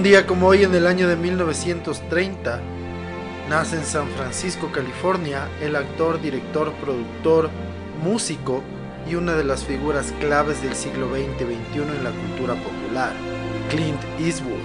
Un 0.00 0.04
día 0.04 0.26
como 0.26 0.46
hoy 0.46 0.62
en 0.62 0.74
el 0.74 0.86
año 0.86 1.08
de 1.08 1.16
1930, 1.16 2.58
nace 3.50 3.76
en 3.76 3.84
San 3.84 4.08
Francisco, 4.08 4.72
California, 4.72 5.46
el 5.60 5.76
actor, 5.76 6.22
director, 6.22 6.72
productor, 6.80 7.50
músico 8.02 8.62
y 9.06 9.16
una 9.16 9.34
de 9.34 9.44
las 9.44 9.62
figuras 9.62 10.14
claves 10.18 10.62
del 10.62 10.74
siglo 10.74 11.10
XX-XXI 11.10 11.82
en 11.82 12.02
la 12.02 12.12
cultura 12.12 12.54
popular, 12.54 13.12
Clint 13.68 14.00
Eastwood. 14.18 14.64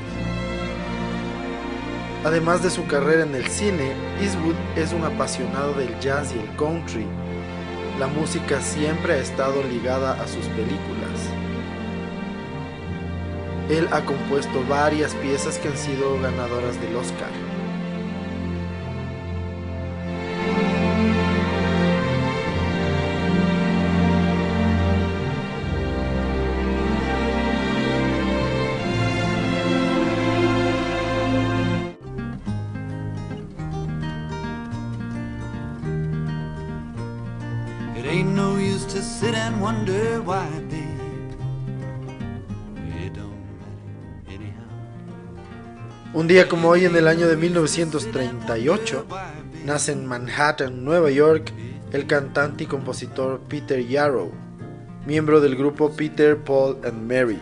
Además 2.23 2.63
de 2.63 2.69
su 2.69 2.87
carrera 2.87 3.23
en 3.23 3.35
el 3.35 3.47
cine, 3.47 3.91
Eastwood 4.21 4.55
es 4.77 4.93
un 4.93 5.03
apasionado 5.03 5.73
del 5.73 5.99
jazz 5.99 6.33
y 6.33 6.39
el 6.39 6.55
country. 6.55 7.05
La 7.99 8.07
música 8.07 8.61
siempre 8.61 9.15
ha 9.15 9.17
estado 9.17 9.61
ligada 9.63 10.13
a 10.13 10.27
sus 10.29 10.45
películas. 10.45 11.34
Él 13.69 13.87
ha 13.91 14.05
compuesto 14.05 14.63
varias 14.69 15.15
piezas 15.15 15.57
que 15.57 15.69
han 15.69 15.77
sido 15.77 16.21
ganadoras 16.21 16.79
del 16.79 16.95
Oscar. 16.95 17.29
It 37.97 38.05
ain't 38.05 38.29
no 38.35 38.57
use 38.57 38.85
to 38.93 39.01
sit 39.01 39.33
and 39.33 39.59
wonder 39.59 40.21
why, 40.21 40.45
Un 46.15 46.29
día 46.29 46.47
como 46.47 46.69
hoy 46.69 46.85
en 46.85 46.95
el 46.95 47.09
año 47.09 47.27
de 47.27 47.35
1938, 47.35 49.05
nace 49.65 49.91
en 49.91 50.05
Manhattan, 50.05 50.85
Nueva 50.85 51.11
York, 51.11 51.51
el 51.91 52.07
cantante 52.07 52.63
y 52.63 52.67
compositor 52.67 53.41
Peter 53.49 53.85
Yarrow, 53.85 54.31
miembro 55.05 55.41
del 55.41 55.57
grupo 55.57 55.91
Peter, 55.91 56.37
Paul 56.37 56.77
and 56.85 57.05
Mary. 57.05 57.37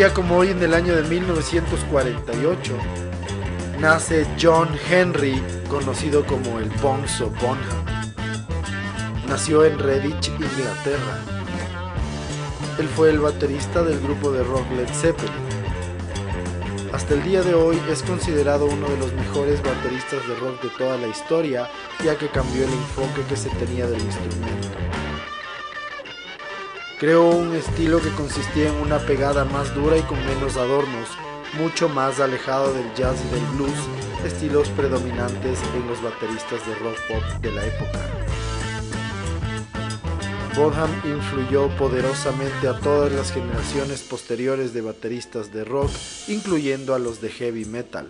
Día 0.00 0.14
como 0.14 0.38
hoy 0.38 0.48
en 0.48 0.62
el 0.62 0.72
año 0.72 0.96
de 0.96 1.02
1948, 1.02 2.72
nace 3.80 4.26
John 4.40 4.70
Henry, 4.88 5.42
conocido 5.68 6.24
como 6.24 6.58
el 6.58 6.70
Bonzo 6.80 7.28
Bonham. 7.42 7.84
Nació 9.28 9.62
en 9.66 9.78
Redditch, 9.78 10.28
Inglaterra. 10.28 11.18
Él 12.78 12.88
fue 12.88 13.10
el 13.10 13.18
baterista 13.18 13.82
del 13.82 14.00
grupo 14.00 14.32
de 14.32 14.42
rock 14.42 14.64
Led 14.74 14.88
Zeppelin. 14.88 15.34
Hasta 16.94 17.12
el 17.12 17.22
día 17.22 17.42
de 17.42 17.52
hoy 17.52 17.78
es 17.90 18.02
considerado 18.02 18.64
uno 18.64 18.88
de 18.88 18.96
los 18.96 19.12
mejores 19.12 19.62
bateristas 19.62 20.26
de 20.26 20.34
rock 20.36 20.62
de 20.62 20.70
toda 20.78 20.96
la 20.96 21.08
historia, 21.08 21.68
ya 22.02 22.16
que 22.16 22.28
cambió 22.28 22.64
el 22.64 22.72
enfoque 22.72 23.22
que 23.28 23.36
se 23.36 23.50
tenía 23.50 23.86
del 23.86 24.00
instrumento. 24.00 24.99
Creó 27.00 27.30
un 27.30 27.54
estilo 27.54 27.98
que 27.98 28.10
consistía 28.10 28.68
en 28.68 28.74
una 28.74 28.98
pegada 28.98 29.46
más 29.46 29.74
dura 29.74 29.96
y 29.96 30.02
con 30.02 30.22
menos 30.26 30.58
adornos, 30.58 31.08
mucho 31.54 31.88
más 31.88 32.20
alejado 32.20 32.74
del 32.74 32.92
jazz 32.94 33.16
y 33.24 33.34
del 33.34 33.46
blues, 33.56 33.72
estilos 34.22 34.68
predominantes 34.68 35.58
en 35.74 35.86
los 35.86 36.02
bateristas 36.02 36.60
de 36.66 36.74
rock 36.74 36.98
pop 37.08 37.40
de 37.40 37.52
la 37.52 37.64
época. 37.64 38.00
Bonham 40.54 40.90
influyó 41.06 41.74
poderosamente 41.78 42.68
a 42.68 42.78
todas 42.78 43.10
las 43.10 43.32
generaciones 43.32 44.02
posteriores 44.02 44.74
de 44.74 44.82
bateristas 44.82 45.54
de 45.54 45.64
rock, 45.64 45.90
incluyendo 46.28 46.94
a 46.94 46.98
los 46.98 47.22
de 47.22 47.30
heavy 47.30 47.64
metal. 47.64 48.08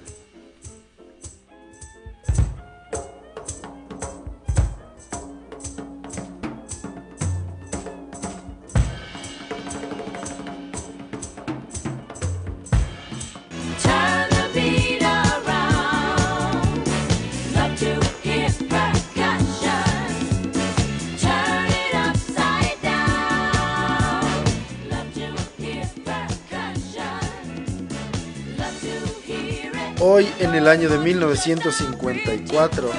Hoy, 30.03 30.33
en 30.38 30.55
el 30.55 30.66
año 30.66 30.88
de 30.88 30.97
1954, 30.97 32.91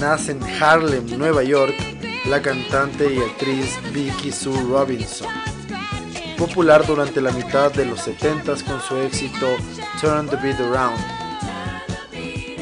nace 0.00 0.32
en 0.32 0.42
Harlem, 0.42 1.18
Nueva 1.18 1.42
York, 1.42 1.74
la 2.24 2.40
cantante 2.40 3.12
y 3.12 3.18
actriz 3.18 3.78
Vicky 3.92 4.32
Sue 4.32 4.58
Robinson. 4.62 5.28
Popular 6.38 6.86
durante 6.86 7.20
la 7.20 7.32
mitad 7.32 7.70
de 7.70 7.84
los 7.84 8.08
70s 8.08 8.64
con 8.64 8.80
su 8.80 8.96
éxito 8.96 9.46
Turn 10.00 10.26
the 10.26 10.36
Beat 10.36 10.58
Around. 10.58 10.98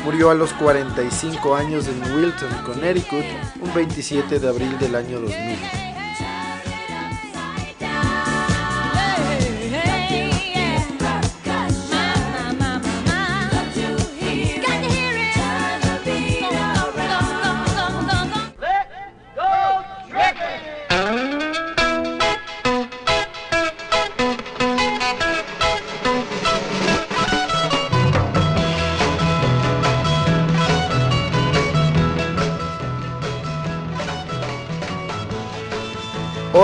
Murió 0.04 0.30
a 0.30 0.34
los 0.34 0.53
45 0.54 1.54
años 1.54 1.86
en 1.86 2.12
Wilton, 2.12 2.50
Connecticut, 2.66 3.25
un 3.60 3.72
27 3.72 4.41
de 4.41 4.48
abril 4.48 4.76
del 4.80 4.97
año 4.97 5.20
2000. 5.20 5.89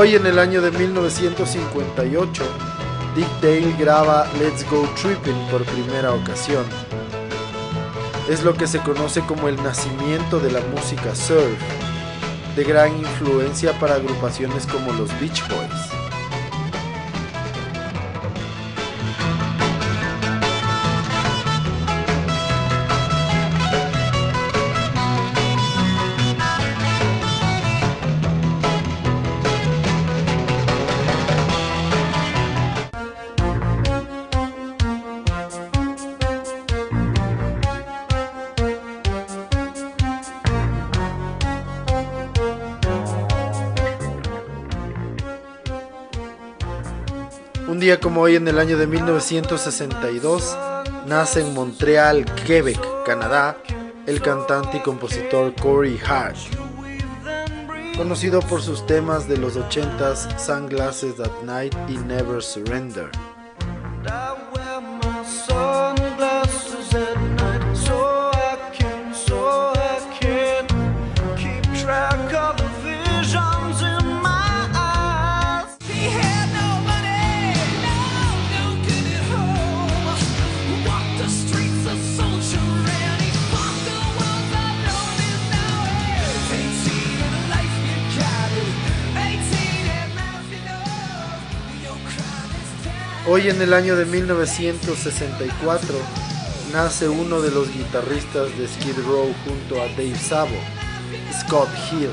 Hoy 0.07 0.15
en 0.15 0.25
el 0.25 0.39
año 0.39 0.63
de 0.63 0.71
1958, 0.71 2.45
Dick 3.17 3.27
Dale 3.43 3.75
graba 3.77 4.25
Let's 4.39 4.65
Go 4.71 4.89
Trippin' 4.95 5.49
por 5.51 5.65
primera 5.65 6.13
ocasión. 6.13 6.65
Es 8.31 8.45
lo 8.45 8.55
que 8.55 8.69
se 8.69 8.79
conoce 8.79 9.23
como 9.23 9.49
el 9.49 9.57
nacimiento 9.57 10.39
de 10.39 10.53
la 10.53 10.61
música 10.61 11.13
surf, 11.13 11.59
de 12.55 12.63
gran 12.63 12.97
influencia 12.97 13.77
para 13.81 13.97
agrupaciones 13.97 14.65
como 14.69 14.93
los 14.93 15.11
Beach 15.19 15.43
Boys. 15.49 15.76
Como 47.95 48.23
hoy 48.23 48.35
en 48.35 48.49
el 48.49 48.59
año 48.59 48.77
de 48.77 48.89
1962 48.89 50.59
nace 51.07 51.41
en 51.41 51.55
Montreal, 51.55 52.25
Quebec, 52.45 52.81
Canadá, 53.05 53.59
el 54.07 54.21
cantante 54.21 54.79
y 54.79 54.81
compositor 54.81 55.55
Corey 55.55 55.97
Hart. 56.05 56.37
Conocido 57.97 58.41
por 58.41 58.61
sus 58.61 58.85
temas 58.87 59.29
de 59.29 59.37
los 59.37 59.57
80s 59.57 60.37
Sunglasses 60.37 61.21
at 61.21 61.31
Night 61.45 61.75
y 61.89 61.97
Never 61.97 62.43
Surrender. 62.43 63.09
Hoy 93.37 93.51
en 93.51 93.61
el 93.61 93.75
año 93.75 93.97
de 93.97 94.07
1964 94.07 95.95
nace 96.73 97.07
uno 97.07 97.43
de 97.43 97.51
los 97.51 97.71
guitarristas 97.71 98.57
de 98.57 98.67
Skid 98.67 98.99
Row 99.07 99.31
junto 99.45 99.83
a 99.83 99.89
Dave 99.89 100.19
Sabo, 100.19 100.57
Scott 101.43 101.69
Hill. 101.91 102.09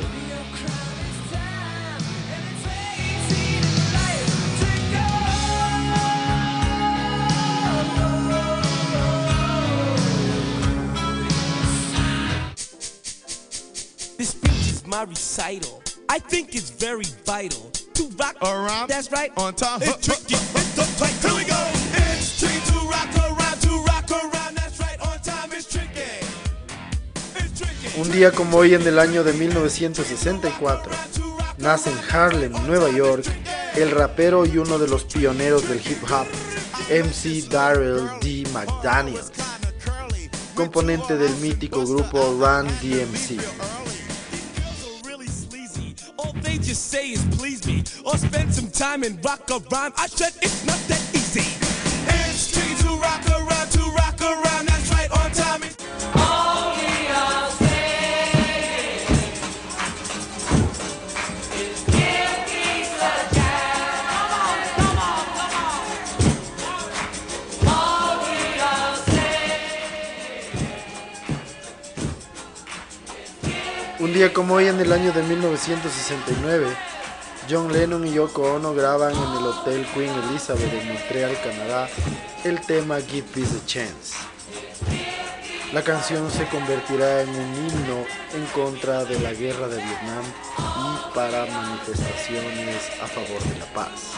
This 14.18 14.32
speech 14.32 14.52
is 14.52 14.86
my 14.86 15.04
recital. 15.04 15.82
I 16.10 16.20
think 16.20 16.54
it's 16.54 16.70
very 16.70 17.06
vital 17.26 17.72
to 17.94 18.10
rock 18.20 18.36
Around. 18.42 18.90
That's 18.90 19.10
right. 19.10 19.32
On 19.38 19.54
time. 19.54 19.80
It's 19.84 20.06
tricky. 20.06 20.63
Un 27.96 28.12
día 28.12 28.32
como 28.32 28.58
hoy 28.58 28.74
en 28.74 28.86
el 28.88 29.00
año 29.00 29.24
de 29.24 29.34
1964 29.34 30.92
nace 31.58 31.90
en 31.90 31.98
Harlem, 32.10 32.52
Nueva 32.68 32.90
York, 32.90 33.24
el 33.76 33.92
rapero 33.92 34.46
y 34.46 34.58
uno 34.58 34.78
de 34.78 34.88
los 34.88 35.06
pioneros 35.06 35.68
del 35.70 35.80
hip 35.80 36.04
hop, 36.12 36.28
MC 36.90 37.48
Darrell 37.50 38.10
D. 38.22 38.44
McDaniels, 38.52 39.32
componente 40.56 41.18
del 41.18 41.34
mítico 41.36 41.86
grupo 41.86 42.20
Run 42.40 42.68
DMC. 42.82 43.93
They 46.54 46.60
just 46.60 46.90
say 46.90 47.10
is 47.10 47.26
please 47.32 47.66
me 47.66 47.84
or 48.06 48.16
spend 48.18 48.54
some 48.54 48.70
time 48.70 49.04
and 49.04 49.24
rock 49.26 49.50
a 49.50 49.58
rhyme. 49.72 49.92
I 49.98 50.08
said 50.08 50.34
it's 50.42 50.66
not 50.66 50.78
that 50.88 51.02
easy. 51.16 51.63
Un 74.14 74.20
día 74.20 74.32
como 74.32 74.54
hoy 74.54 74.68
en 74.68 74.80
el 74.80 74.92
año 74.92 75.12
de 75.12 75.24
1969, 75.24 76.68
John 77.50 77.74
Lennon 77.74 78.06
y 78.06 78.14
Yoko 78.14 78.44
Ono 78.44 78.76
graban 78.76 79.12
en 79.12 79.38
el 79.40 79.48
Hotel 79.48 79.88
Queen 79.92 80.12
Elizabeth 80.30 80.72
de 80.72 80.86
Montreal, 80.86 81.36
Canadá, 81.44 81.90
el 82.44 82.62
tema 82.62 83.02
Give 83.02 83.28
Peace 83.34 83.58
a 83.58 83.66
Chance. 83.66 84.14
La 85.74 85.82
canción 85.82 86.30
se 86.30 86.48
convertirá 86.50 87.24
en 87.24 87.30
un 87.30 87.56
himno 87.56 88.06
en 88.36 88.46
contra 88.54 89.04
de 89.04 89.20
la 89.20 89.34
guerra 89.34 89.68
de 89.68 89.78
Vietnam 89.78 90.24
y 90.60 91.16
para 91.16 91.48
manifestaciones 91.48 92.92
a 93.02 93.08
favor 93.08 93.42
de 93.42 93.58
la 93.58 93.66
paz. 93.74 94.14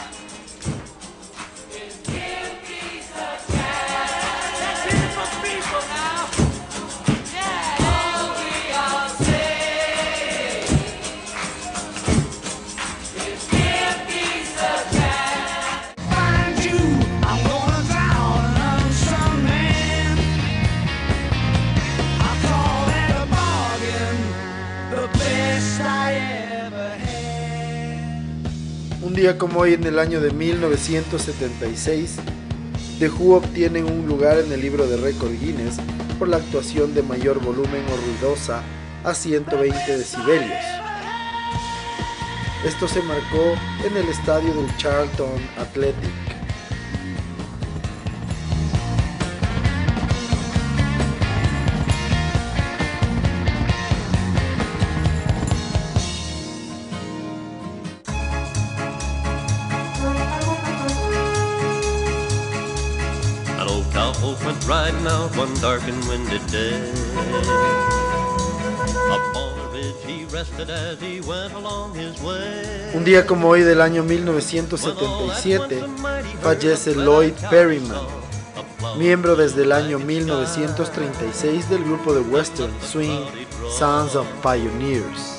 Día 29.15 29.37
como 29.37 29.61
hoy 29.61 29.73
en 29.73 29.85
el 29.85 29.97
año 29.97 30.19
de 30.19 30.31
1976, 30.31 32.17
The 32.99 33.07
Who 33.07 33.37
obtienen 33.37 33.85
un 33.85 34.05
lugar 34.07 34.37
en 34.39 34.51
el 34.51 34.59
libro 34.59 34.87
de 34.87 34.97
récord 34.97 35.31
Guinness 35.31 35.77
por 36.19 36.27
la 36.27 36.37
actuación 36.37 36.93
de 36.93 37.01
mayor 37.01 37.39
volumen 37.39 37.85
o 37.93 37.95
ruidosa 37.95 38.61
a 39.05 39.13
120 39.13 39.97
decibelios. 39.97 40.59
Esto 42.65 42.89
se 42.89 43.01
marcó 43.03 43.55
en 43.85 43.95
el 43.95 44.09
estadio 44.09 44.53
del 44.53 44.75
Charlton 44.75 45.39
Athletic. 45.59 46.24
Went 65.05 65.07
riding 65.07 65.07
out 65.07 65.37
one 65.37 65.53
dark 65.61 65.81
and 65.83 66.03
windy 66.07 66.39
day. 66.51 66.91
Upon 69.11 69.59
a 69.59 69.69
ridge 69.71 69.95
he 70.05 70.25
rested 70.25 70.69
as 70.69 70.99
he 70.99 71.21
went 71.21 71.53
along 71.53 71.95
his 71.95 72.19
way. 72.21 72.91
Un 72.93 73.03
día 73.03 73.25
como 73.25 73.49
hoy 73.49 73.61
del 73.61 73.81
año 73.81 74.03
1977 74.03 75.83
fallece 76.41 76.95
Lloyd 76.95 77.33
Perryman, 77.49 78.07
miembro 78.97 79.35
desde 79.35 79.63
el 79.63 79.71
año 79.71 79.99
1936 79.99 81.69
del 81.69 81.83
grupo 81.83 82.13
de 82.13 82.21
western 82.21 82.73
swing 82.81 83.25
Sons 83.69 84.15
of 84.15 84.27
Pioneers. 84.41 85.34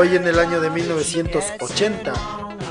Hoy 0.00 0.14
en 0.14 0.28
el 0.28 0.38
año 0.38 0.60
de 0.60 0.70
1980, 0.70 2.12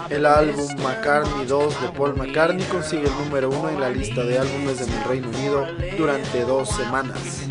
el 0.09 0.25
álbum 0.25 0.65
McCartney 0.81 1.45
2 1.45 1.81
de 1.81 1.89
Paul 1.89 2.15
McCartney 2.15 2.63
consigue 2.67 3.07
el 3.07 3.25
número 3.25 3.49
uno 3.49 3.67
en 3.67 3.81
la 3.81 3.89
lista 3.89 4.23
de 4.23 4.39
álbumes 4.39 4.79
en 4.79 4.93
el 4.93 5.03
Reino 5.03 5.27
Unido 5.27 5.67
durante 5.97 6.45
dos 6.45 6.69
semanas. 6.69 7.43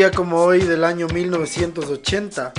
Día 0.00 0.10
como 0.12 0.38
hoy 0.38 0.60
del 0.60 0.84
año 0.84 1.08
1980, 1.08 2.54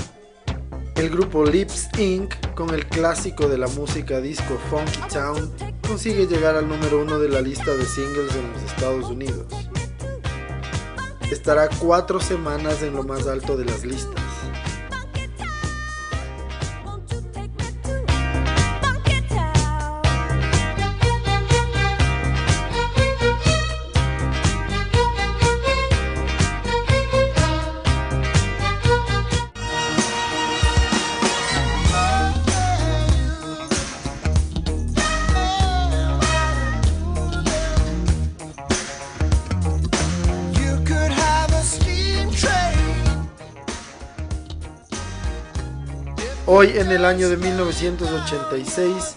el 0.96 1.10
grupo 1.10 1.44
Lips 1.44 1.90
Inc., 1.98 2.36
con 2.54 2.70
el 2.70 2.86
clásico 2.86 3.48
de 3.48 3.58
la 3.58 3.66
música 3.66 4.22
disco 4.22 4.60
Funky 4.70 5.00
Town, 5.12 5.52
consigue 5.88 6.28
llegar 6.28 6.56
al 6.56 6.70
número 6.70 7.02
uno 7.02 7.18
de 7.18 7.30
la 7.30 7.42
lista 7.42 7.76
de 7.76 7.84
singles 7.84 8.36
en 8.36 8.54
los 8.54 8.62
Estados 8.72 9.10
Unidos. 9.10 9.48
Estará 11.32 11.68
cuatro 11.80 12.20
semanas 12.20 12.84
en 12.84 12.94
lo 12.94 13.02
más 13.02 13.26
alto 13.26 13.58
de 13.58 13.66
las 13.66 13.84
listas. 13.84 14.21
Hoy 46.48 46.72
en 46.76 46.92
el 46.92 47.06
año 47.06 47.30
de 47.30 47.38
1986, 47.38 49.16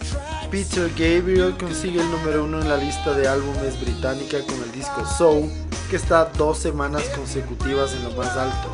Peter 0.50 0.90
Gabriel 0.90 1.56
consigue 1.58 2.00
el 2.00 2.10
número 2.10 2.44
uno 2.44 2.60
en 2.60 2.68
la 2.68 2.76
lista 2.76 3.14
de 3.14 3.26
álbumes 3.26 3.80
británica 3.80 4.38
con 4.46 4.62
el 4.62 4.70
disco 4.72 5.06
Soul, 5.06 5.50
que 5.88 5.96
está 5.96 6.26
dos 6.26 6.58
semanas 6.58 7.02
consecutivas 7.16 7.94
en 7.94 8.04
lo 8.04 8.10
más 8.10 8.28
alto. 8.36 8.68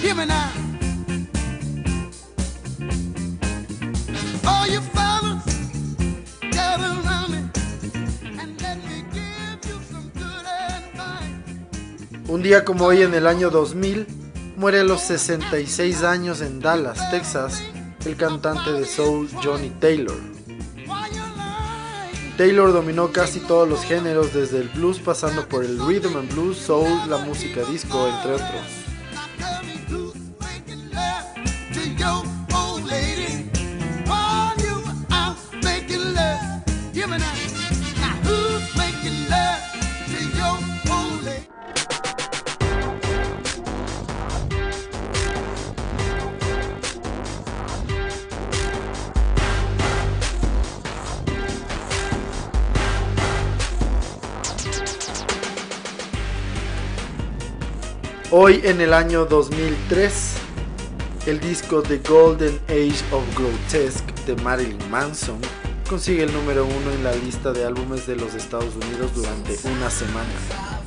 Hear 0.00 0.14
me 0.14 0.24
now. 0.26 0.57
Día 12.48 12.64
como 12.64 12.86
hoy 12.86 13.02
en 13.02 13.12
el 13.12 13.26
año 13.26 13.50
2000, 13.50 14.06
muere 14.56 14.80
a 14.80 14.82
los 14.82 15.02
66 15.02 16.02
años 16.02 16.40
en 16.40 16.60
Dallas, 16.60 17.10
Texas, 17.10 17.62
el 18.06 18.16
cantante 18.16 18.72
de 18.72 18.86
soul 18.86 19.28
Johnny 19.44 19.68
Taylor. 19.68 20.16
Taylor 22.38 22.72
dominó 22.72 23.12
casi 23.12 23.40
todos 23.40 23.68
los 23.68 23.84
géneros, 23.84 24.32
desde 24.32 24.60
el 24.60 24.70
blues 24.70 24.98
pasando 24.98 25.46
por 25.46 25.62
el 25.62 25.78
rhythm 25.78 26.16
and 26.16 26.32
blues, 26.32 26.56
soul, 26.56 26.88
la 27.10 27.18
música 27.18 27.60
disco, 27.70 28.08
entre 28.08 28.32
otros. 28.32 28.87
Hoy 58.30 58.60
en 58.64 58.82
el 58.82 58.92
año 58.92 59.24
2003, 59.24 60.34
el 61.24 61.40
disco 61.40 61.80
The 61.80 61.96
Golden 62.06 62.60
Age 62.68 63.02
of 63.10 63.24
Grotesque 63.34 64.12
de 64.26 64.36
Marilyn 64.42 64.90
Manson 64.90 65.38
consigue 65.88 66.24
el 66.24 66.32
número 66.34 66.66
uno 66.66 66.90
en 66.92 67.04
la 67.04 67.14
lista 67.14 67.54
de 67.54 67.64
álbumes 67.64 68.06
de 68.06 68.16
los 68.16 68.34
Estados 68.34 68.76
Unidos 68.76 69.14
durante 69.14 69.56
una 69.74 69.88
semana. 69.88 70.77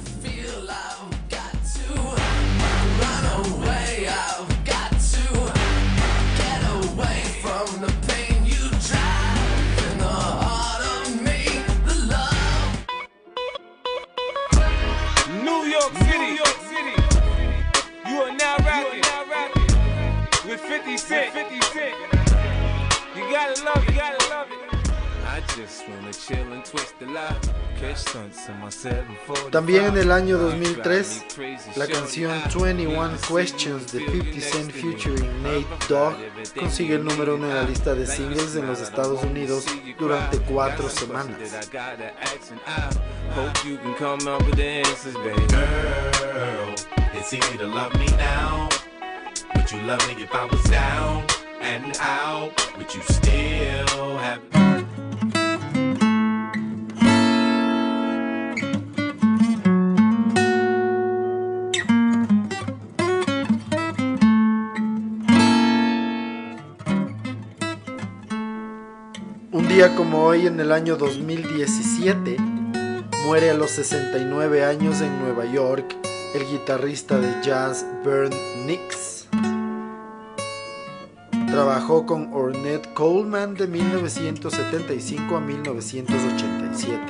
También 29.51 29.85
en 29.85 29.97
el 29.97 30.11
año 30.11 30.37
2003, 30.37 31.25
la 31.75 31.87
canción 31.87 32.31
21 32.53 33.11
Questions 33.27 33.91
de 33.91 33.99
50 33.99 34.41
Cent 34.41 34.71
featuring 34.71 35.43
Nate 35.43 35.65
Dogg 35.89 36.15
consigue 36.59 36.95
el 36.95 37.05
número 37.05 37.35
uno 37.35 37.47
en 37.47 37.55
la 37.55 37.63
lista 37.63 37.93
de 37.93 38.05
singles 38.05 38.55
en 38.55 38.67
los 38.67 38.81
Estados 38.81 39.23
Unidos 39.23 39.65
durante 39.97 40.39
cuatro 40.39 40.89
semanas. 40.89 41.37
Me 47.97 48.05
now. 48.17 48.69
Would 49.55 49.71
you 49.71 49.81
love 49.81 50.07
me 50.07 50.23
if 50.23 50.33
I 50.33 50.45
was 50.45 50.63
down 50.63 51.23
and 51.61 51.97
out? 51.99 52.51
Would 52.77 52.93
you 52.93 53.01
still 53.03 54.17
have 54.17 54.41
Un 69.53 69.67
día 69.67 69.93
como 69.97 70.23
hoy 70.23 70.47
en 70.47 70.61
el 70.61 70.71
año 70.71 70.95
2017, 70.95 72.37
muere 73.25 73.49
a 73.49 73.53
los 73.53 73.71
69 73.71 74.63
años 74.63 75.01
en 75.01 75.19
Nueva 75.19 75.43
York 75.43 75.93
el 76.33 76.47
guitarrista 76.47 77.19
de 77.19 77.27
jazz 77.43 77.85
Vern 78.05 78.31
Nix. 78.65 79.27
Trabajó 81.47 82.05
con 82.05 82.31
Ornette 82.31 82.93
Coleman 82.93 83.55
de 83.55 83.67
1975 83.67 85.35
a 85.35 85.41
1987. 85.41 87.01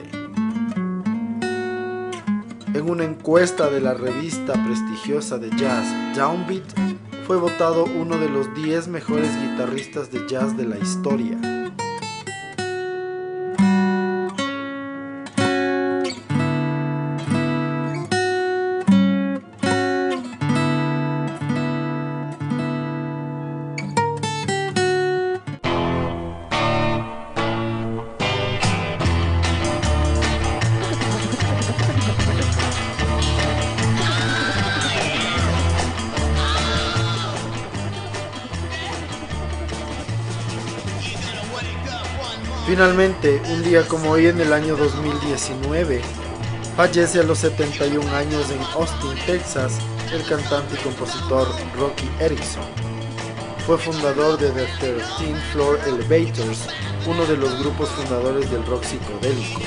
En 2.73 2.89
una 2.89 3.03
encuesta 3.03 3.69
de 3.69 3.81
la 3.81 3.93
revista 3.93 4.53
prestigiosa 4.53 5.37
de 5.37 5.51
jazz 5.57 5.85
Downbeat, 6.17 6.63
fue 7.27 7.37
votado 7.37 7.85
uno 7.85 8.17
de 8.17 8.29
los 8.29 8.51
10 8.55 8.87
mejores 8.87 9.29
guitarristas 9.39 10.11
de 10.11 10.27
jazz 10.27 10.57
de 10.57 10.65
la 10.65 10.79
historia. 10.79 11.50
Finalmente, 42.71 43.41
un 43.49 43.61
día 43.63 43.85
como 43.85 44.11
hoy 44.11 44.27
en 44.27 44.39
el 44.39 44.53
año 44.53 44.77
2019, 44.77 45.99
fallece 46.77 47.19
a 47.19 47.23
los 47.23 47.39
71 47.39 48.09
años 48.15 48.49
en 48.49 48.61
Austin, 48.61 49.13
Texas, 49.25 49.77
el 50.13 50.23
cantante 50.23 50.75
y 50.75 50.77
compositor 50.77 51.49
Rocky 51.77 52.09
Erickson. 52.21 52.63
Fue 53.67 53.77
fundador 53.77 54.37
de 54.37 54.51
The 54.51 54.67
13 54.79 55.35
Floor 55.51 55.81
Elevators, 55.85 56.69
uno 57.05 57.25
de 57.25 57.35
los 57.35 57.59
grupos 57.59 57.89
fundadores 57.89 58.49
del 58.49 58.65
rock 58.65 58.85
psicodélico. 58.85 59.59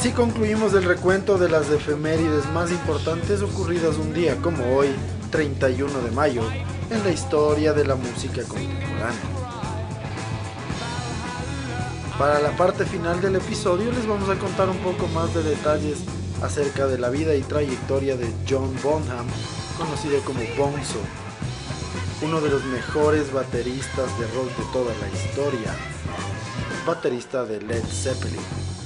Así 0.00 0.12
concluimos 0.12 0.72
el 0.72 0.84
recuento 0.84 1.36
de 1.36 1.50
las 1.50 1.68
efemérides 1.68 2.50
más 2.54 2.70
importantes 2.70 3.42
ocurridas 3.42 3.98
un 3.98 4.14
día 4.14 4.34
como 4.36 4.74
hoy, 4.74 4.88
31 5.30 5.92
de 6.00 6.10
mayo, 6.12 6.40
en 6.88 7.04
la 7.04 7.10
historia 7.10 7.74
de 7.74 7.84
la 7.84 7.96
música 7.96 8.42
contemporánea. 8.44 9.20
Para 12.18 12.40
la 12.40 12.56
parte 12.56 12.86
final 12.86 13.20
del 13.20 13.36
episodio 13.36 13.92
les 13.92 14.06
vamos 14.06 14.30
a 14.30 14.38
contar 14.38 14.70
un 14.70 14.78
poco 14.78 15.06
más 15.08 15.34
de 15.34 15.42
detalles 15.42 15.98
acerca 16.42 16.86
de 16.86 16.96
la 16.96 17.10
vida 17.10 17.34
y 17.34 17.42
trayectoria 17.42 18.16
de 18.16 18.32
John 18.48 18.74
Bonham, 18.82 19.26
conocido 19.76 20.18
como 20.22 20.40
Bonzo, 20.56 21.00
uno 22.22 22.40
de 22.40 22.48
los 22.48 22.64
mejores 22.64 23.30
bateristas 23.34 24.18
de 24.18 24.26
rock 24.28 24.48
de 24.56 24.64
toda 24.72 24.94
la 24.98 25.08
historia, 25.10 25.74
baterista 26.86 27.44
de 27.44 27.60
Led 27.60 27.84
Zeppelin. 27.84 28.79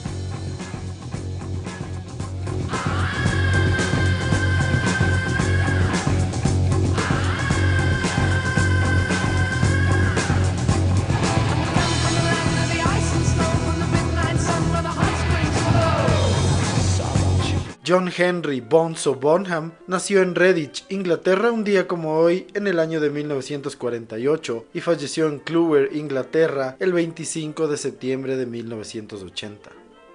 John 17.87 18.11
Henry 18.17 18.63
Bonzo 18.63 19.17
Bonham 19.17 19.73
nació 19.87 20.23
en 20.23 20.35
Redditch, 20.35 20.87
Inglaterra, 20.89 21.53
un 21.53 21.65
día 21.65 21.87
como 21.87 22.17
hoy 22.17 22.47
en 22.55 22.67
el 22.67 22.81
año 22.81 22.99
de 22.99 23.11
1948 23.11 24.65
y 24.73 24.81
falleció 24.81 25.29
en 25.29 25.39
Clover, 25.39 25.95
Inglaterra, 25.95 26.77
el 26.81 26.95
25 26.95 27.69
de 27.69 27.77
septiembre 27.77 28.39
de 28.39 28.47
1980. 28.47 29.71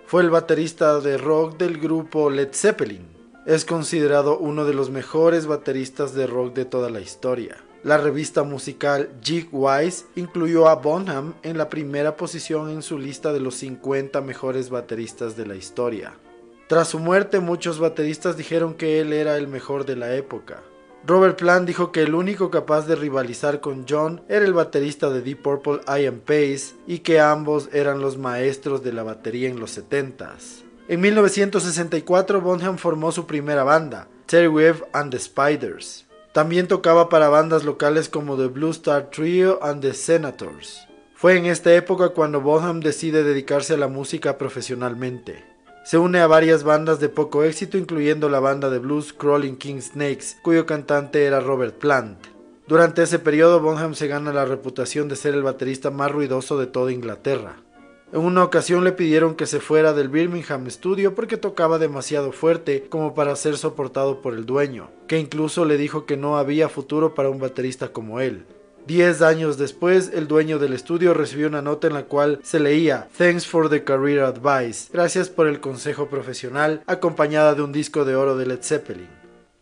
Fue 0.08 0.24
el 0.24 0.32
baterista 0.32 1.00
de 1.00 1.20
rock 1.20 1.60
del 1.60 1.78
grupo 1.78 2.32
Led 2.32 2.50
Zeppelin. 2.54 3.06
Es 3.46 3.66
considerado 3.66 4.40
uno 4.40 4.66
de 4.66 4.74
los 4.74 4.90
mejores 4.90 5.46
bateristas 5.46 6.16
de 6.16 6.26
rock 6.26 6.56
de 6.56 6.66
toda 6.66 6.90
la 6.90 7.02
historia. 7.02 7.58
La 7.84 8.00
revista 8.00 8.42
musical 8.42 9.10
Wise 9.52 10.06
incluyó 10.16 10.70
a 10.70 10.76
Bonham 10.76 11.36
en 11.44 11.60
la 11.60 11.70
primera 11.70 12.18
posición 12.18 12.72
en 12.72 12.82
su 12.82 12.98
lista 12.98 13.32
de 13.32 13.42
los 13.42 13.54
50 13.56 14.22
mejores 14.22 14.72
bateristas 14.72 15.38
de 15.38 15.46
la 15.46 15.56
historia. 15.56 16.16
Tras 16.70 16.90
su 16.90 17.00
muerte, 17.00 17.40
muchos 17.40 17.80
bateristas 17.80 18.38
dijeron 18.38 18.76
que 18.76 19.02
él 19.02 19.12
era 19.12 19.38
el 19.38 19.48
mejor 19.48 19.88
de 19.88 19.96
la 19.96 20.14
época. 20.14 20.62
Robert 21.04 21.40
Plant 21.40 21.66
dijo 21.66 21.92
que 21.92 22.04
el 22.04 22.14
único 22.14 22.52
capaz 22.52 22.86
de 22.86 22.96
rivalizar 22.96 23.60
con 23.60 23.88
John 23.90 24.22
era 24.30 24.46
el 24.46 24.54
baterista 24.54 25.10
de 25.10 25.22
Deep 25.22 25.42
Purple 25.42 25.80
Ian 25.88 26.20
Pace 26.20 26.76
y 26.86 27.00
que 27.00 27.20
ambos 27.20 27.70
eran 27.74 28.02
los 28.02 28.20
maestros 28.20 28.84
de 28.84 28.94
la 28.94 29.02
batería 29.02 29.50
en 29.50 29.60
los 29.60 29.80
70s. 29.80 30.64
En 30.88 31.02
1964 31.02 32.40
Bonham 32.40 32.78
formó 32.78 33.12
su 33.12 33.26
primera 33.26 33.64
banda, 33.64 34.08
Terry 34.28 34.48
Webb 34.48 34.86
and 34.94 35.12
the 35.12 35.18
Spiders. 35.18 36.06
También 36.34 36.68
tocaba 36.68 37.10
para 37.10 37.30
bandas 37.30 37.64
locales 37.64 38.10
como 38.10 38.38
The 38.38 38.46
Blue 38.46 38.70
Star 38.70 39.10
Trio 39.10 39.58
and 39.64 39.82
the 39.82 39.96
Senators. 39.96 40.88
Fue 41.16 41.36
en 41.36 41.48
esta 41.48 41.74
época 41.74 42.10
cuando 42.10 42.42
Bonham 42.42 42.80
decide 42.80 43.24
dedicarse 43.24 43.74
a 43.74 43.78
la 43.78 43.88
música 43.88 44.38
profesionalmente. 44.38 45.49
Se 45.90 45.98
une 45.98 46.20
a 46.20 46.28
varias 46.28 46.64
bandas 46.64 47.00
de 47.00 47.10
poco 47.10 47.44
éxito, 47.44 47.76
incluyendo 47.76 48.30
la 48.30 48.40
banda 48.40 48.70
de 48.70 48.78
blues 48.78 49.12
Crawling 49.12 49.56
King 49.56 49.82
Snakes, 49.82 50.38
cuyo 50.44 50.68
cantante 50.68 51.26
era 51.26 51.40
Robert 51.40 51.80
Plant. 51.80 52.28
Durante 52.68 53.02
ese 53.02 53.18
periodo, 53.18 53.60
Bonham 53.60 53.96
se 53.96 54.06
gana 54.06 54.32
la 54.32 54.46
reputación 54.46 55.08
de 55.10 55.16
ser 55.16 55.34
el 55.34 55.42
baterista 55.42 55.90
más 55.90 56.12
ruidoso 56.12 56.60
de 56.60 56.68
toda 56.68 56.92
Inglaterra. 56.92 57.56
En 58.14 58.20
una 58.20 58.44
ocasión 58.44 58.84
le 58.84 58.92
pidieron 58.92 59.34
que 59.34 59.48
se 59.48 59.60
fuera 59.60 59.94
del 59.94 60.10
Birmingham 60.10 60.70
Studio 60.70 61.16
porque 61.16 61.38
tocaba 61.38 61.80
demasiado 61.80 62.34
fuerte 62.34 62.86
como 62.88 63.16
para 63.16 63.36
ser 63.36 63.58
soportado 63.58 64.22
por 64.22 64.36
el 64.36 64.46
dueño, 64.46 64.92
que 65.08 65.18
incluso 65.18 65.66
le 65.66 65.78
dijo 65.78 66.06
que 66.06 66.18
no 66.18 66.38
había 66.38 66.70
futuro 66.70 67.16
para 67.16 67.32
un 67.32 67.40
baterista 67.40 67.88
como 67.88 68.20
él. 68.20 68.46
Diez 68.90 69.22
años 69.22 69.60
después, 69.60 70.10
el 70.16 70.28
dueño 70.28 70.58
del 70.58 70.74
estudio 70.74 71.14
recibió 71.14 71.48
una 71.48 71.62
nota 71.62 71.86
en 71.86 71.94
la 71.94 72.06
cual 72.06 72.40
se 72.42 72.60
leía 72.60 73.08
Thanks 73.16 73.46
for 73.46 73.70
the 73.70 73.84
career 73.84 74.22
advice, 74.22 74.90
gracias 74.92 75.30
por 75.30 75.46
el 75.46 75.60
consejo 75.60 76.08
profesional, 76.08 76.82
acompañada 76.88 77.54
de 77.54 77.62
un 77.62 77.72
disco 77.72 78.04
de 78.04 78.16
oro 78.16 78.36
de 78.36 78.48
Led 78.48 78.64
Zeppelin. 78.64 79.08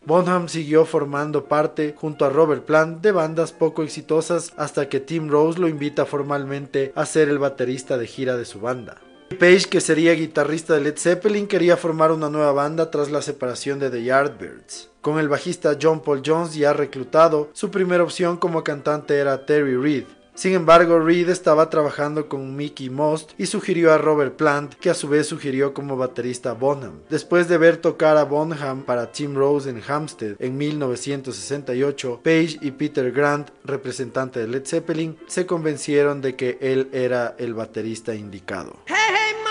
Bonham 0.06 0.48
siguió 0.48 0.86
formando 0.86 1.44
parte, 1.44 1.94
junto 1.98 2.24
a 2.24 2.30
Robert 2.30 2.63
Plant, 2.63 3.02
de 3.02 3.12
bandas 3.12 3.52
poco 3.52 3.84
exitosas 3.84 4.54
hasta 4.56 4.88
que 4.88 5.02
Tim 5.02 5.28
Rose 5.28 5.60
lo 5.60 5.68
invita 5.68 6.06
formalmente 6.06 6.94
a 6.96 7.06
ser 7.06 7.28
el 7.28 7.38
baterista 7.38 7.98
de 7.98 8.08
gira 8.08 8.38
de 8.38 8.46
su 8.46 8.62
banda. 8.62 9.02
Page, 9.38 9.66
que 9.70 9.82
sería 9.82 10.13
guitarrista 10.13 10.76
de 10.76 10.80
Led 10.80 10.98
Zeppelin, 10.98 11.48
quería 11.48 11.76
formar 11.76 12.13
una 12.13 12.30
nueva 12.30 12.54
banda 12.54 12.90
tras 12.92 13.12
la 13.12 13.22
separación 13.22 13.78
de 13.78 13.90
The 13.90 14.04
Yardbirds. 14.06 14.90
Con 15.08 15.20
el 15.20 15.30
bajista 15.30 15.78
John 15.82 16.02
Paul 16.02 16.22
Jones 16.22 16.54
ya 16.54 16.74
reclutado, 16.74 17.50
su 17.54 17.72
primera 17.72 18.04
opción 18.04 18.36
como 18.36 18.65
cantante 18.65 19.15
era 19.15 19.46
Terry 19.46 19.78
Reid. 19.78 20.04
Sin 20.36 20.52
embargo, 20.52 21.00
Reid 21.00 21.30
estaba 21.30 21.70
trabajando 21.70 22.28
con 22.28 22.58
Mickey 22.58 22.89
Most 22.89 23.32
y 23.38 23.46
sugirió 23.46 23.93
a 23.93 23.98
Robert 23.98 24.36
Plant, 24.36 24.74
que 24.74 24.89
a 24.89 24.93
su 24.93 25.08
vez 25.08 25.26
sugirió 25.26 25.74
como 25.74 25.96
baterista 25.96 26.52
Bonham. 26.52 27.00
Después 27.10 27.48
de 27.48 27.58
ver 27.58 27.78
tocar 27.78 28.17
a 28.17 28.26
Bonham 28.26 28.84
para 28.84 29.10
Tim 29.10 29.34
Rose 29.34 29.70
en 29.70 29.82
Hampstead 29.88 30.36
en 30.39 30.58
1968, 30.58 32.20
Page 32.22 32.58
y 32.60 32.72
Peter 32.72 33.10
Grant, 33.13 33.52
representante 33.63 34.41
de 34.41 34.50
Led 34.50 34.65
Zeppelin, 34.65 35.17
se 35.28 35.46
convencieron 35.46 36.20
de 36.20 36.36
que 36.36 36.58
él 36.60 36.89
era 36.91 37.34
el 37.39 37.54
baterista 37.54 38.13
indicado. 38.13 38.76
Hey, 38.88 38.96
hey, 39.08 39.47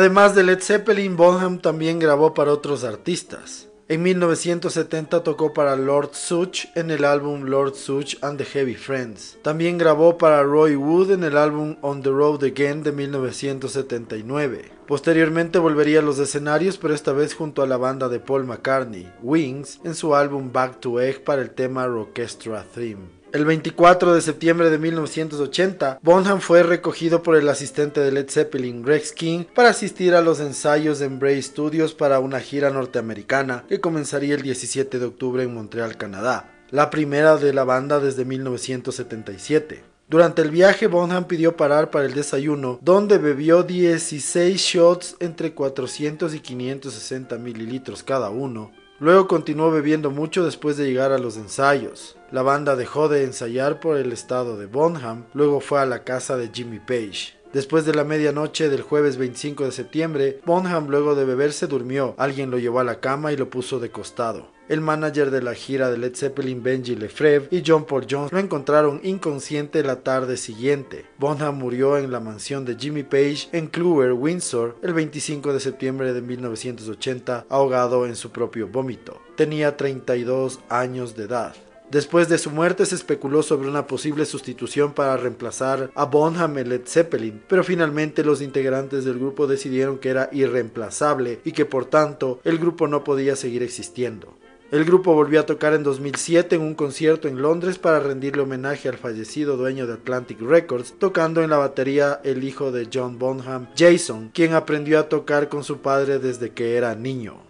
Además 0.00 0.34
de 0.34 0.44
Led 0.44 0.62
Zeppelin, 0.62 1.14
Bonham 1.14 1.58
también 1.58 1.98
grabó 1.98 2.32
para 2.32 2.54
otros 2.54 2.84
artistas. 2.84 3.68
En 3.86 4.02
1970 4.02 5.22
tocó 5.22 5.52
para 5.52 5.76
Lord 5.76 6.14
Such 6.14 6.68
en 6.74 6.90
el 6.90 7.04
álbum 7.04 7.42
Lord 7.42 7.74
Such 7.74 8.14
and 8.22 8.38
the 8.38 8.46
Heavy 8.46 8.76
Friends. 8.76 9.36
También 9.42 9.76
grabó 9.76 10.16
para 10.16 10.42
Roy 10.42 10.74
Wood 10.74 11.10
en 11.10 11.22
el 11.22 11.36
álbum 11.36 11.76
On 11.82 12.02
the 12.02 12.08
Road 12.08 12.42
Again 12.44 12.82
de 12.82 12.92
1979. 12.92 14.72
Posteriormente 14.88 15.58
volvería 15.58 15.98
a 15.98 16.02
los 16.02 16.18
escenarios, 16.18 16.78
pero 16.78 16.94
esta 16.94 17.12
vez 17.12 17.34
junto 17.34 17.62
a 17.62 17.66
la 17.66 17.76
banda 17.76 18.08
de 18.08 18.20
Paul 18.20 18.46
McCartney, 18.46 19.12
Wings, 19.20 19.80
en 19.84 19.94
su 19.94 20.14
álbum 20.14 20.50
Back 20.50 20.80
to 20.80 20.98
Egg 20.98 21.24
para 21.24 21.42
el 21.42 21.50
tema 21.50 21.84
Orchestra 21.84 22.64
Theme. 22.74 23.19
El 23.32 23.44
24 23.44 24.12
de 24.12 24.22
septiembre 24.22 24.70
de 24.70 24.78
1980, 24.78 26.00
Bonham 26.02 26.40
fue 26.40 26.64
recogido 26.64 27.22
por 27.22 27.36
el 27.36 27.48
asistente 27.48 28.00
de 28.00 28.10
Led 28.10 28.28
Zeppelin, 28.28 28.84
Rex 28.84 29.12
King, 29.12 29.44
para 29.54 29.68
asistir 29.68 30.16
a 30.16 30.20
los 30.20 30.40
ensayos 30.40 31.00
en 31.00 31.20
Bray 31.20 31.40
Studios 31.40 31.94
para 31.94 32.18
una 32.18 32.40
gira 32.40 32.70
norteamericana 32.70 33.64
que 33.68 33.80
comenzaría 33.80 34.34
el 34.34 34.42
17 34.42 34.98
de 34.98 35.06
octubre 35.06 35.44
en 35.44 35.54
Montreal, 35.54 35.96
Canadá, 35.96 36.50
la 36.70 36.90
primera 36.90 37.36
de 37.36 37.52
la 37.52 37.62
banda 37.62 38.00
desde 38.00 38.24
1977. 38.24 39.84
Durante 40.08 40.42
el 40.42 40.50
viaje, 40.50 40.88
Bonham 40.88 41.26
pidió 41.26 41.56
parar 41.56 41.90
para 41.92 42.06
el 42.06 42.14
desayuno, 42.14 42.80
donde 42.82 43.18
bebió 43.18 43.62
16 43.62 44.60
shots 44.60 45.14
entre 45.20 45.54
400 45.54 46.34
y 46.34 46.40
560 46.40 47.38
mililitros 47.38 48.02
cada 48.02 48.28
uno. 48.28 48.72
Luego 49.00 49.26
continuó 49.28 49.70
bebiendo 49.70 50.10
mucho 50.10 50.44
después 50.44 50.76
de 50.76 50.84
llegar 50.84 51.10
a 51.10 51.18
los 51.18 51.38
ensayos. 51.38 52.16
La 52.30 52.42
banda 52.42 52.76
dejó 52.76 53.08
de 53.08 53.24
ensayar 53.24 53.80
por 53.80 53.96
el 53.96 54.12
estado 54.12 54.58
de 54.58 54.66
Bonham, 54.66 55.24
luego 55.32 55.60
fue 55.60 55.80
a 55.80 55.86
la 55.86 56.04
casa 56.04 56.36
de 56.36 56.50
Jimmy 56.52 56.80
Page. 56.80 57.39
Después 57.52 57.84
de 57.84 57.94
la 57.94 58.04
medianoche 58.04 58.68
del 58.68 58.82
jueves 58.82 59.16
25 59.16 59.64
de 59.64 59.72
septiembre, 59.72 60.40
Bonham 60.46 60.86
luego 60.88 61.16
de 61.16 61.24
beber 61.24 61.52
se 61.52 61.66
durmió. 61.66 62.14
Alguien 62.16 62.48
lo 62.48 62.58
llevó 62.58 62.78
a 62.78 62.84
la 62.84 63.00
cama 63.00 63.32
y 63.32 63.36
lo 63.36 63.50
puso 63.50 63.80
de 63.80 63.90
costado. 63.90 64.46
El 64.68 64.80
manager 64.80 65.32
de 65.32 65.42
la 65.42 65.54
gira 65.54 65.90
de 65.90 65.98
Led 65.98 66.14
Zeppelin, 66.14 66.62
Benji 66.62 66.94
Lefebvre, 66.94 67.48
y 67.50 67.64
John 67.66 67.86
Paul 67.86 68.06
Jones 68.08 68.30
lo 68.30 68.38
encontraron 68.38 69.00
inconsciente 69.02 69.82
la 69.82 70.04
tarde 70.04 70.36
siguiente. 70.36 71.06
Bonham 71.18 71.58
murió 71.58 71.98
en 71.98 72.12
la 72.12 72.20
mansión 72.20 72.64
de 72.64 72.76
Jimmy 72.76 73.02
Page 73.02 73.48
en 73.50 73.66
Clover, 73.66 74.12
Windsor, 74.12 74.76
el 74.80 74.94
25 74.94 75.52
de 75.52 75.58
septiembre 75.58 76.12
de 76.12 76.22
1980, 76.22 77.46
ahogado 77.48 78.06
en 78.06 78.14
su 78.14 78.30
propio 78.30 78.68
vómito. 78.68 79.20
Tenía 79.34 79.76
32 79.76 80.60
años 80.68 81.16
de 81.16 81.24
edad. 81.24 81.56
Después 81.90 82.28
de 82.28 82.38
su 82.38 82.52
muerte 82.52 82.86
se 82.86 82.94
especuló 82.94 83.42
sobre 83.42 83.68
una 83.68 83.88
posible 83.88 84.24
sustitución 84.24 84.92
para 84.92 85.16
reemplazar 85.16 85.90
a 85.96 86.04
Bonham 86.04 86.58
en 86.58 86.68
Led 86.68 86.82
Zeppelin, 86.86 87.42
pero 87.48 87.64
finalmente 87.64 88.22
los 88.22 88.42
integrantes 88.42 89.04
del 89.04 89.18
grupo 89.18 89.48
decidieron 89.48 89.98
que 89.98 90.10
era 90.10 90.28
irreemplazable 90.30 91.40
y 91.44 91.50
que 91.50 91.64
por 91.64 91.86
tanto 91.86 92.38
el 92.44 92.58
grupo 92.58 92.86
no 92.86 93.02
podía 93.02 93.34
seguir 93.34 93.64
existiendo. 93.64 94.38
El 94.70 94.84
grupo 94.84 95.14
volvió 95.14 95.40
a 95.40 95.46
tocar 95.46 95.74
en 95.74 95.82
2007 95.82 96.54
en 96.54 96.62
un 96.62 96.74
concierto 96.74 97.26
en 97.26 97.42
Londres 97.42 97.78
para 97.78 97.98
rendirle 97.98 98.42
homenaje 98.42 98.88
al 98.88 98.96
fallecido 98.96 99.56
dueño 99.56 99.88
de 99.88 99.94
Atlantic 99.94 100.40
Records, 100.40 100.94
tocando 100.96 101.42
en 101.42 101.50
la 101.50 101.56
batería 101.56 102.20
el 102.22 102.44
hijo 102.44 102.70
de 102.70 102.88
John 102.92 103.18
Bonham, 103.18 103.66
Jason, 103.76 104.30
quien 104.32 104.54
aprendió 104.54 105.00
a 105.00 105.08
tocar 105.08 105.48
con 105.48 105.64
su 105.64 105.78
padre 105.78 106.20
desde 106.20 106.50
que 106.50 106.76
era 106.76 106.94
niño. 106.94 107.40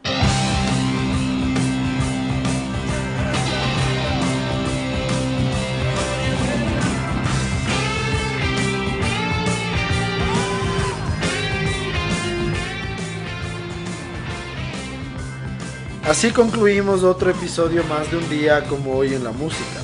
Así 16.11 16.33
concluimos 16.33 17.05
otro 17.05 17.31
episodio 17.31 17.85
más 17.85 18.11
de 18.11 18.17
un 18.17 18.29
día 18.29 18.65
como 18.65 18.97
hoy 18.97 19.15
en 19.15 19.23
la 19.23 19.31
música. 19.31 19.81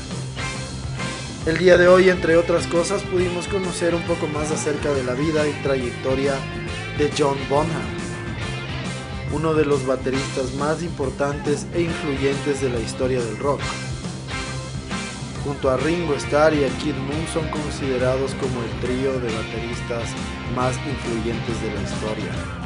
El 1.46 1.56
día 1.56 1.78
de 1.78 1.86
hoy, 1.86 2.10
entre 2.10 2.36
otras 2.36 2.66
cosas, 2.66 3.04
pudimos 3.04 3.46
conocer 3.46 3.94
un 3.94 4.02
poco 4.02 4.26
más 4.26 4.50
acerca 4.50 4.90
de 4.90 5.04
la 5.04 5.14
vida 5.14 5.46
y 5.46 5.52
trayectoria 5.62 6.34
de 6.98 7.12
John 7.16 7.38
Bonham, 7.48 7.70
uno 9.32 9.54
de 9.54 9.66
los 9.66 9.86
bateristas 9.86 10.52
más 10.54 10.82
importantes 10.82 11.64
e 11.72 11.82
influyentes 11.82 12.60
de 12.60 12.70
la 12.70 12.80
historia 12.80 13.20
del 13.20 13.38
rock. 13.38 13.60
Junto 15.44 15.70
a 15.70 15.76
Ringo 15.76 16.14
Starr 16.14 16.54
y 16.54 16.64
a 16.64 16.68
Kid 16.78 16.96
Moon 16.96 17.24
son 17.32 17.48
considerados 17.50 18.34
como 18.40 18.64
el 18.64 18.80
trío 18.80 19.12
de 19.20 19.32
bateristas 19.32 20.10
más 20.56 20.74
influyentes 20.88 21.62
de 21.62 21.72
la 21.72 21.82
historia. 21.82 22.65